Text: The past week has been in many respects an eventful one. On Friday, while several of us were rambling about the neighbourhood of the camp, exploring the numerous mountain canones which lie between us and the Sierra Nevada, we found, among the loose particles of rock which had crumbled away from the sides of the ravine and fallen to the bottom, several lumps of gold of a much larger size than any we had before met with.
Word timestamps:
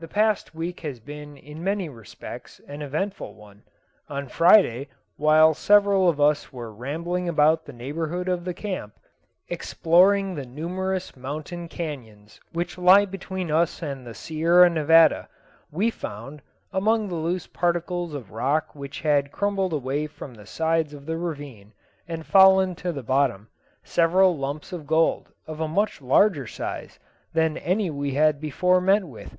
The 0.00 0.06
past 0.06 0.54
week 0.54 0.80
has 0.80 1.00
been 1.00 1.38
in 1.38 1.64
many 1.64 1.88
respects 1.88 2.60
an 2.68 2.82
eventful 2.82 3.32
one. 3.34 3.62
On 4.06 4.28
Friday, 4.28 4.88
while 5.16 5.54
several 5.54 6.10
of 6.10 6.20
us 6.20 6.52
were 6.52 6.70
rambling 6.70 7.26
about 7.26 7.64
the 7.64 7.72
neighbourhood 7.72 8.28
of 8.28 8.44
the 8.44 8.52
camp, 8.52 8.92
exploring 9.48 10.34
the 10.34 10.44
numerous 10.44 11.16
mountain 11.16 11.70
canones 11.70 12.38
which 12.52 12.76
lie 12.76 13.06
between 13.06 13.50
us 13.50 13.80
and 13.82 14.06
the 14.06 14.12
Sierra 14.12 14.68
Nevada, 14.68 15.26
we 15.70 15.88
found, 15.88 16.42
among 16.70 17.08
the 17.08 17.14
loose 17.14 17.46
particles 17.46 18.12
of 18.12 18.30
rock 18.30 18.74
which 18.74 19.00
had 19.00 19.32
crumbled 19.32 19.72
away 19.72 20.06
from 20.06 20.34
the 20.34 20.44
sides 20.44 20.92
of 20.92 21.06
the 21.06 21.16
ravine 21.16 21.72
and 22.06 22.26
fallen 22.26 22.74
to 22.74 22.92
the 22.92 23.02
bottom, 23.02 23.48
several 23.82 24.36
lumps 24.36 24.70
of 24.70 24.86
gold 24.86 25.32
of 25.46 25.60
a 25.60 25.66
much 25.66 26.02
larger 26.02 26.46
size 26.46 26.98
than 27.32 27.56
any 27.56 27.88
we 27.88 28.12
had 28.12 28.38
before 28.38 28.78
met 28.78 29.04
with. 29.04 29.38